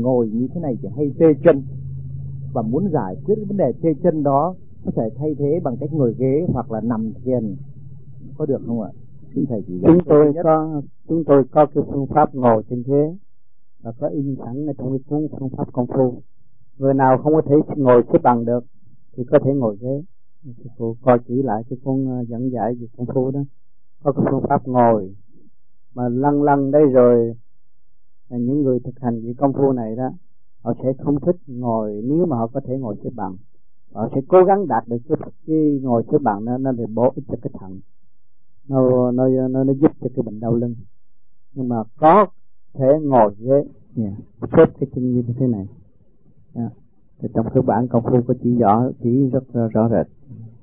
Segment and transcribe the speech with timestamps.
[0.00, 1.62] ngồi như thế này thì hay tê chân.
[2.52, 5.92] Và muốn giải quyết vấn đề tê chân đó có thể thay thế bằng cách
[5.92, 7.56] ngồi ghế hoặc là nằm thiền.
[8.36, 8.90] Có được không ạ?
[9.34, 13.16] Xin thầy chỉ chúng tôi có chúng tôi có cái phương pháp ngồi trên ghế
[13.82, 16.22] và có in sẵn ở trong cái cuốn phương pháp công phu.
[16.78, 18.64] Người nào không có thể ngồi xếp bằng được
[19.16, 20.02] thì có thể ngồi ghế.
[20.44, 23.40] Sư phụ coi chỉ lại cái ờ, dẫn giải về công phu đó.
[24.02, 25.14] Có cái phương pháp ngồi
[25.94, 27.34] mà lăn lăn đây rồi
[28.32, 30.10] là những người thực hành những công phu này đó
[30.62, 33.36] họ sẽ không thích ngồi nếu mà họ có thể ngồi xếp bằng.
[33.92, 37.12] Họ sẽ cố gắng đạt được cái, cái ngồi xếp bằng nó nó để bổ
[37.16, 37.80] ích cho cái thận.
[38.68, 40.74] Nó nó nó nó giúp cho cái bệnh đau lưng.
[41.54, 42.26] Nhưng mà có
[42.74, 43.64] thể ngồi ghế
[43.96, 45.66] yeah, xếp cái chân như thế này.
[46.54, 46.72] Yeah.
[47.18, 50.06] Thì trong cái bản công phu có chỉ rõ chỉ rất rõ rệt.